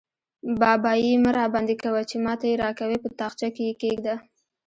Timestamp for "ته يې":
2.39-2.55